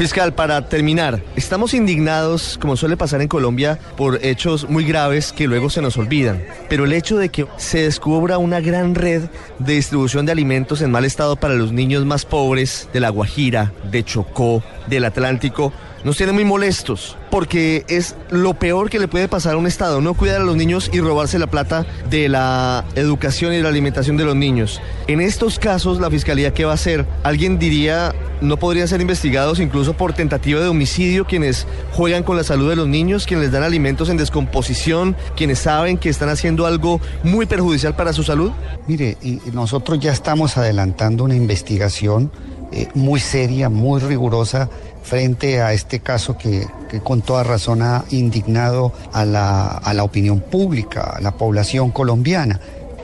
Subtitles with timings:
[0.00, 5.46] Fiscal, para terminar, estamos indignados, como suele pasar en Colombia, por hechos muy graves que
[5.46, 6.42] luego se nos olvidan.
[6.70, 9.24] Pero el hecho de que se descubra una gran red
[9.58, 13.74] de distribución de alimentos en mal estado para los niños más pobres de La Guajira,
[13.90, 15.70] de Chocó, del Atlántico,
[16.04, 20.00] nos tiene muy molestos, porque es lo peor que le puede pasar a un Estado,
[20.00, 23.68] no cuidar a los niños y robarse la plata de la educación y de la
[23.68, 24.80] alimentación de los niños.
[25.06, 27.06] En estos casos, la Fiscalía, ¿qué va a hacer?
[27.22, 32.44] Alguien diría, no podrían ser investigados incluso por tentativa de homicidio quienes juegan con la
[32.44, 36.66] salud de los niños, quienes les dan alimentos en descomposición, quienes saben que están haciendo
[36.66, 38.52] algo muy perjudicial para su salud?
[38.86, 42.30] Mire, y nosotros ya estamos adelantando una investigación
[42.72, 44.68] eh, muy seria, muy rigurosa
[45.02, 46.66] frente a este caso que,
[47.02, 52.60] con toda razón ha indignado a la, a la opinión pública, a la población colombiana.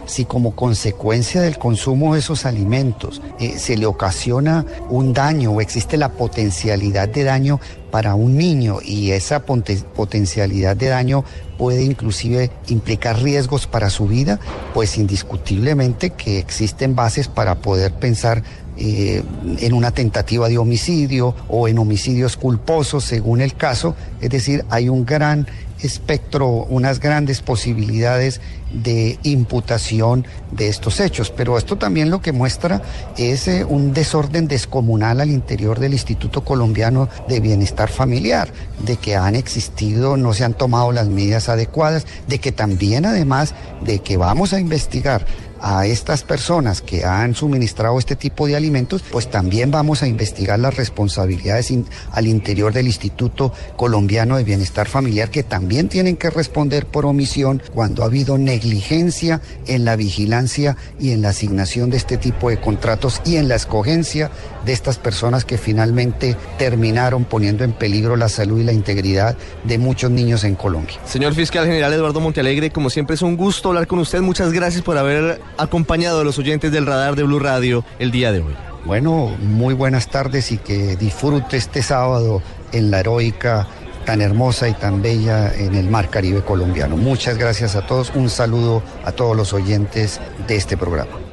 [0.07, 5.61] Si como consecuencia del consumo de esos alimentos eh, se le ocasiona un daño o
[5.61, 11.25] existe la potencialidad de daño para un niño y esa potencialidad de daño
[11.59, 14.39] puede inclusive implicar riesgos para su vida,
[14.75, 18.45] pues indiscutiblemente que existen bases para poder pensar
[18.79, 19.23] eh,
[19.59, 23.95] en una tentativa de homicidio o en homicidios culposos según el caso.
[24.21, 25.47] Es decir, hay un gran
[25.81, 28.41] espectro, unas grandes posibilidades
[28.73, 31.31] de imputación de estos hechos.
[31.31, 32.83] Pero esto también lo que muestra
[33.17, 38.49] es eh, un desorden descomunal al interior del Instituto Colombiano de Bienestar Familiar,
[38.85, 43.55] de que han existido, no se han tomado las medidas adecuadas, de que también además
[43.85, 45.27] de que vamos a investigar
[45.61, 50.59] a estas personas que han suministrado este tipo de alimentos, pues también vamos a investigar
[50.59, 51.73] las responsabilidades
[52.13, 57.63] al interior del Instituto Colombiano de Bienestar Familiar, que también tienen que responder por omisión
[57.75, 62.61] cuando ha habido negligencia en la vigilancia y en la asignación de este tipo de
[62.61, 64.31] contratos y en la escogencia
[64.65, 69.79] de estas personas que finalmente terminaron poniendo en peligro la salud y la integridad de
[69.79, 70.97] muchos niños en Colombia.
[71.05, 74.21] Señor Fiscal General Eduardo Montealegre, como siempre es un gusto hablar con usted.
[74.21, 78.33] Muchas gracias por haber acompañado a los oyentes del radar de Blue Radio el día
[78.33, 78.55] de hoy.
[78.85, 82.43] Bueno, muy buenas tardes y que disfrute este sábado
[82.73, 83.67] en la heroica
[84.05, 86.97] tan hermosa y tan bella en el mar Caribe colombiano.
[86.97, 91.26] Muchas gracias a todos, un saludo a todos los oyentes de este programa.